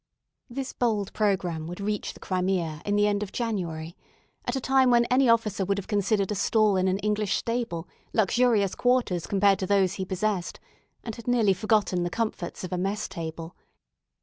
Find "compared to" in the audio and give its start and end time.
9.27-9.67